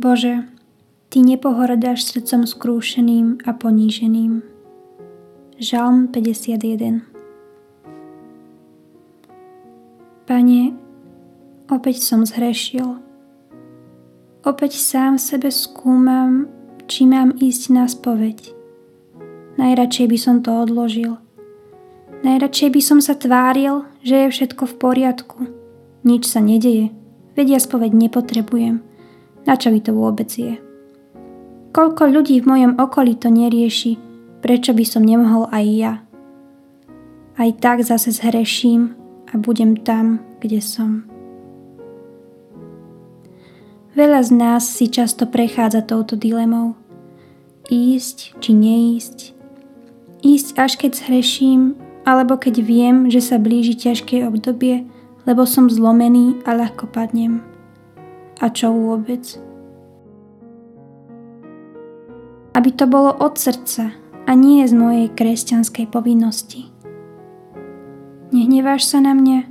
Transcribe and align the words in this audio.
Bože, 0.00 0.48
Ty 1.12 1.20
nepohordáš 1.20 2.08
srdcom 2.08 2.48
skrúšeným 2.48 3.44
a 3.44 3.52
poníženým. 3.52 4.40
Žalm 5.60 6.08
51 6.08 7.04
Pane, 10.24 10.72
opäť 11.68 12.00
som 12.00 12.24
zhrešil. 12.24 12.96
Opäť 14.40 14.80
sám 14.80 15.20
sebe 15.20 15.52
skúmam, 15.52 16.48
či 16.88 17.04
mám 17.04 17.36
ísť 17.36 17.62
na 17.68 17.84
spoveď. 17.84 18.56
Najradšej 19.60 20.06
by 20.08 20.16
som 20.16 20.40
to 20.40 20.64
odložil. 20.64 21.20
Najradšej 22.24 22.72
by 22.72 22.80
som 22.80 23.04
sa 23.04 23.20
tváril, 23.20 23.84
že 24.00 24.16
je 24.16 24.32
všetko 24.32 24.64
v 24.64 24.74
poriadku. 24.80 25.38
Nič 26.08 26.24
sa 26.24 26.40
nedeje, 26.40 26.88
vedia 27.36 27.60
spoveď 27.60 27.92
nepotrebujem. 27.92 28.88
Na 29.48 29.56
čo 29.56 29.72
by 29.72 29.80
to 29.80 29.92
vôbec 29.96 30.28
je? 30.28 30.60
Koľko 31.70 32.10
ľudí 32.10 32.42
v 32.42 32.48
mojom 32.50 32.72
okolí 32.82 33.14
to 33.14 33.30
nerieši, 33.30 33.94
prečo 34.42 34.74
by 34.74 34.84
som 34.84 35.06
nemohol 35.06 35.46
aj 35.54 35.66
ja? 35.70 35.92
Aj 37.38 37.50
tak 37.62 37.86
zase 37.86 38.10
zhreším 38.10 38.98
a 39.30 39.38
budem 39.38 39.78
tam, 39.78 40.18
kde 40.42 40.58
som. 40.58 41.06
Veľa 43.94 44.22
z 44.22 44.30
nás 44.34 44.62
si 44.66 44.86
často 44.86 45.26
prechádza 45.26 45.82
touto 45.82 46.14
dilemou. 46.14 46.78
Ísť 47.70 48.38
či 48.38 48.50
neísť. 48.54 49.18
Ísť 50.22 50.48
až 50.58 50.72
keď 50.78 50.90
zhreším, 51.06 51.78
alebo 52.06 52.34
keď 52.38 52.62
viem, 52.62 52.96
že 53.10 53.22
sa 53.22 53.38
blíži 53.38 53.78
ťažké 53.78 54.26
obdobie, 54.26 54.86
lebo 55.26 55.46
som 55.46 55.70
zlomený 55.70 56.38
a 56.46 56.54
ľahko 56.56 56.90
padnem. 56.90 57.49
A 58.40 58.48
čo 58.48 58.72
vôbec? 58.72 59.38
aby 62.54 62.70
to 62.74 62.84
bolo 62.84 63.14
od 63.14 63.38
srdca 63.38 63.94
a 64.26 64.32
nie 64.34 64.66
z 64.66 64.74
mojej 64.74 65.08
kresťanskej 65.14 65.86
povinnosti. 65.90 66.68
Nehneváš 68.30 68.86
sa 68.86 69.00
na 69.02 69.16
mňa? 69.16 69.48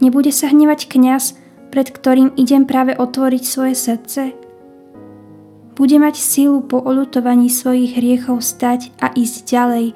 Nebude 0.00 0.32
sa 0.32 0.48
hnevať 0.48 0.88
kňaz, 0.88 1.36
pred 1.74 1.88
ktorým 1.88 2.36
idem 2.36 2.70
práve 2.70 2.96
otvoriť 2.96 3.42
svoje 3.44 3.74
srdce? 3.76 4.22
Bude 5.72 5.96
mať 5.96 6.20
sílu 6.20 6.60
po 6.62 6.78
olutovaní 6.78 7.48
svojich 7.48 7.96
hriechov 7.96 8.44
stať 8.44 8.92
a 9.00 9.10
ísť 9.16 9.48
ďalej, 9.48 9.86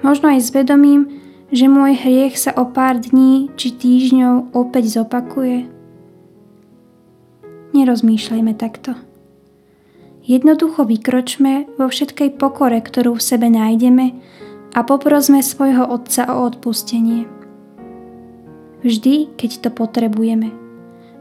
možno 0.00 0.30
aj 0.30 0.40
s 0.46 0.50
vedomím, 0.54 1.20
že 1.50 1.66
môj 1.66 1.92
hriech 1.98 2.38
sa 2.38 2.54
o 2.54 2.64
pár 2.70 3.02
dní 3.02 3.50
či 3.58 3.74
týždňov 3.74 4.54
opäť 4.54 4.96
zopakuje? 5.02 5.77
Nerozmýšľajme 7.78 8.58
takto. 8.58 8.98
Jednoducho 10.26 10.82
vykročme 10.82 11.70
vo 11.78 11.86
všetkej 11.86 12.34
pokore, 12.34 12.82
ktorú 12.82 13.14
v 13.14 13.22
sebe 13.22 13.46
nájdeme 13.46 14.18
a 14.74 14.82
poprosme 14.82 15.38
svojho 15.46 15.86
Otca 15.86 16.26
o 16.26 16.42
odpustenie. 16.42 17.30
Vždy, 18.82 19.30
keď 19.38 19.50
to 19.62 19.70
potrebujeme. 19.70 20.50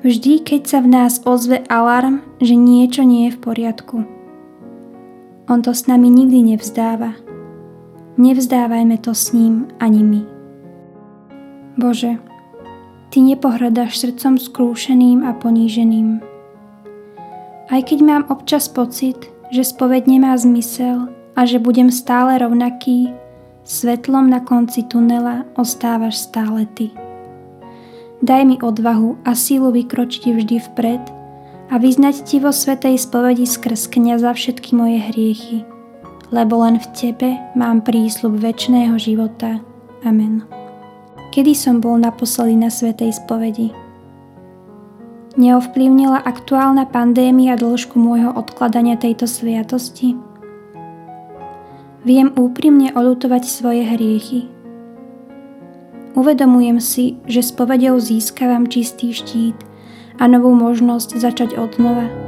Vždy, 0.02 0.42
keď 0.42 0.62
sa 0.66 0.80
v 0.82 0.90
nás 0.90 1.22
ozve 1.30 1.62
alarm, 1.70 2.26
že 2.42 2.58
niečo 2.58 3.06
nie 3.06 3.30
je 3.30 3.38
v 3.38 3.42
poriadku. 3.42 3.98
On 5.46 5.62
to 5.62 5.78
s 5.78 5.86
nami 5.86 6.10
nikdy 6.10 6.58
nevzdáva. 6.58 7.14
Nevzdávajme 8.18 8.98
to 8.98 9.14
s 9.14 9.30
ním 9.30 9.70
ani 9.78 10.02
my. 10.02 10.22
Bože, 11.78 12.18
Ty 13.14 13.24
nepohradaš 13.24 14.04
srdcom 14.04 14.42
skrúšeným 14.42 15.22
a 15.24 15.38
poníženým 15.38 16.27
aj 17.68 17.82
keď 17.92 18.00
mám 18.04 18.24
občas 18.32 18.72
pocit, 18.72 19.28
že 19.52 19.64
spoved 19.64 20.08
nemá 20.08 20.36
zmysel 20.36 21.12
a 21.36 21.44
že 21.44 21.60
budem 21.60 21.92
stále 21.92 22.40
rovnaký, 22.40 23.12
svetlom 23.68 24.32
na 24.32 24.40
konci 24.40 24.88
tunela 24.88 25.44
ostávaš 25.60 26.24
stále 26.24 26.64
ty. 26.72 26.96
Daj 28.24 28.44
mi 28.48 28.58
odvahu 28.58 29.20
a 29.28 29.38
sílu 29.38 29.70
vykročiť 29.70 30.24
vždy 30.34 30.58
vpred 30.72 31.04
a 31.70 31.76
vyznať 31.78 32.26
ti 32.26 32.40
vo 32.40 32.50
svetej 32.50 32.98
spovedi 32.98 33.46
skrz 33.46 33.92
kniaza 33.92 34.34
všetky 34.34 34.74
moje 34.74 35.04
hriechy, 35.12 35.60
lebo 36.32 36.64
len 36.64 36.80
v 36.80 36.88
tebe 36.96 37.30
mám 37.54 37.84
prísľub 37.84 38.40
väčšného 38.40 38.96
života. 38.98 39.62
Amen. 40.08 40.48
Kedy 41.36 41.54
som 41.54 41.84
bol 41.84 42.00
naposledy 42.00 42.56
na 42.56 42.72
svetej 42.72 43.14
spovedi? 43.14 43.87
Neovplyvnila 45.38 46.26
aktuálna 46.26 46.90
pandémia 46.90 47.54
dĺžku 47.54 47.94
môjho 48.02 48.34
odkladania 48.34 48.98
tejto 48.98 49.30
sviatosti? 49.30 50.18
Viem 52.02 52.34
úprimne 52.34 52.90
olutovať 52.98 53.46
svoje 53.46 53.86
hriechy. 53.86 54.50
Uvedomujem 56.18 56.82
si, 56.82 57.22
že 57.30 57.46
s 57.46 57.54
povedou 57.54 58.02
získavam 58.02 58.66
čistý 58.66 59.14
štít 59.14 59.62
a 60.18 60.26
novú 60.26 60.58
možnosť 60.58 61.22
začať 61.22 61.54
od 61.62 61.70
znova. 61.78 62.27